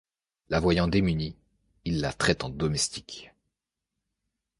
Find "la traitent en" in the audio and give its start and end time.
2.01-2.49